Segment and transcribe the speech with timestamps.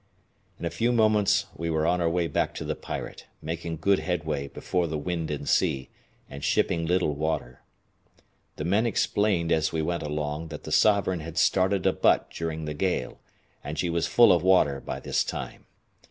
[0.57, 3.99] In a few moments we were on our way back to the Pirate, making good
[3.99, 5.91] headway before the wind and sea,
[6.27, 7.61] and shipping little water.
[8.55, 12.65] The men explained as we went along that the Sovereign had started a butt during
[12.65, 13.19] the gale,
[13.63, 15.65] and she was full of water by this time.